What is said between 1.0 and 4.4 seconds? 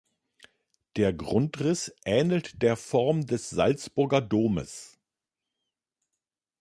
Grundriss ähnelt der Form des Salzburger